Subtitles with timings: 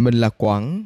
[0.00, 0.84] Mình là Quảng.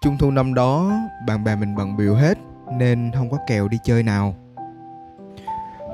[0.00, 0.92] Trung thu năm đó,
[1.26, 2.38] Bạn bè mình bận biểu hết,
[2.72, 4.34] Nên không có kèo đi chơi nào.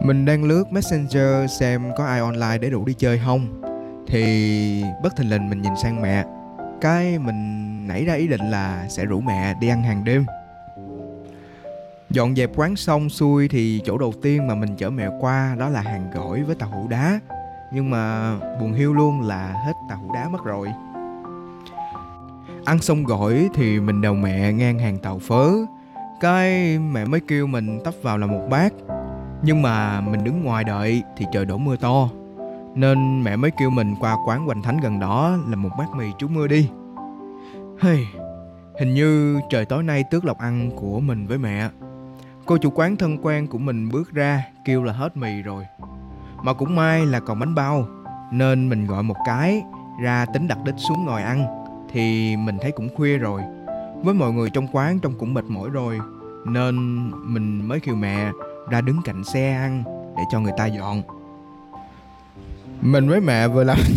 [0.02, 3.62] Mình đang lướt Messenger xem có ai online để rủ đi chơi không.
[4.06, 6.24] Thì bất thình lình mình nhìn sang mẹ.
[6.80, 10.26] Cái mình nảy ra ý định là sẽ rủ mẹ đi ăn hàng đêm.
[12.10, 15.68] Dọn dẹp quán xong xuôi thì chỗ đầu tiên mà mình chở mẹ qua đó
[15.68, 17.20] là hàng gỏi với tàu hũ đá.
[17.72, 20.68] Nhưng mà buồn hiu luôn là hết tàu hũ đá mất rồi.
[22.64, 25.50] Ăn xong gỏi thì mình đầu mẹ ngang hàng tàu phớ.
[26.20, 28.72] Cái mẹ mới kêu mình tấp vào là một bát.
[29.42, 32.08] Nhưng mà mình đứng ngoài đợi thì trời đổ mưa to.
[32.74, 36.06] Nên mẹ mới kêu mình qua quán hoành thánh gần đó là một bát mì
[36.18, 36.70] trú mưa đi.
[37.80, 38.06] Hey,
[38.80, 41.68] hình như trời tối nay tước lộc ăn của mình với mẹ.
[42.46, 45.64] Cô chủ quán thân quen của mình bước ra kêu là hết mì rồi.
[46.42, 47.86] Mà cũng may là còn bánh bao
[48.32, 49.62] Nên mình gọi một cái
[50.02, 51.67] ra tính đặt đích xuống ngồi ăn.
[51.92, 53.42] Thì mình thấy cũng khuya rồi.
[54.02, 55.98] Với mọi người trong quán trông cũng mệt mỏi rồi,
[56.46, 56.76] Nên
[57.34, 58.30] mình mới kêu mẹ
[58.70, 59.82] ra đứng cạnh xe ăn
[60.16, 61.02] Để cho người ta dọn.
[62.80, 63.78] Mình với mẹ vừa làm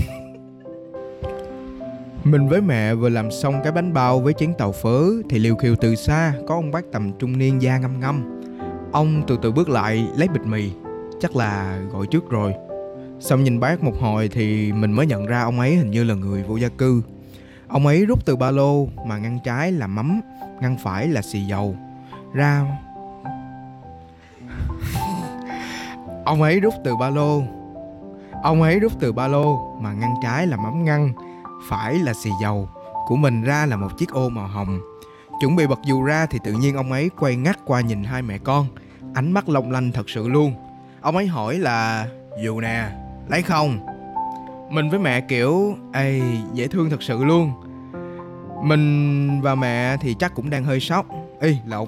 [2.24, 5.56] Mình với mẹ vừa làm xong cái bánh bao với chén tàu phớ Thì liều
[5.56, 8.42] khiều từ xa có ông bác tầm trung niên da ngâm ngâm
[8.92, 10.72] Ông từ từ bước lại lấy bịch mì,
[11.20, 12.54] Chắc là gọi trước rồi.
[13.20, 16.16] Xong nhìn bác một hồi thì mình mới nhận ra ông ấy hình như là
[16.16, 17.02] người vô gia cư.
[17.72, 20.22] Ông ấy rút từ ba lô mà ngăn trái là mắm
[20.62, 21.76] Ngăn phải là xì dầu.
[22.34, 22.66] Ra.
[26.26, 27.42] Ông ấy rút từ ba lô.
[28.44, 31.14] Ông ấy rút từ ba lô mà ngăn trái là mắm ngăn
[31.70, 32.70] Phải là xì dầu.
[33.08, 34.80] Của mình ra là một chiếc ô màu hồng.
[35.42, 38.22] Chuẩn bị bật dù ra thì tự nhiên ông ấy quay ngắt qua nhìn hai
[38.22, 38.68] mẹ con.
[39.14, 40.54] Ánh mắt long lanh thật sự luôn.
[41.02, 42.08] Ông ấy hỏi là
[42.44, 42.92] Dù nè,
[43.28, 43.91] lấy không?
[44.72, 46.22] Mình với mẹ kiểu Ê,
[46.54, 47.52] dễ thương thật sự luôn.
[48.64, 51.06] Mình và mẹ thì chắc cũng đang hơi sốc.
[51.42, 51.88] Y lộn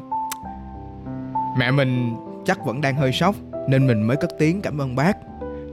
[1.58, 3.36] Mẹ mình chắc vẫn đang hơi sốc
[3.68, 5.18] Nên mình mới cất tiếng cảm ơn bác.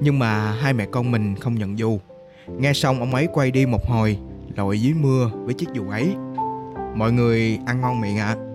[0.01, 1.99] Nhưng mà hai mẹ con mình không nhận dù.
[2.59, 4.19] Nghe xong ông ấy quay đi một hồi
[4.57, 6.15] Lội dưới mưa với chiếc dù ấy.
[6.95, 8.37] Mọi người ăn ngon miệng ạ.
[8.39, 8.50] à.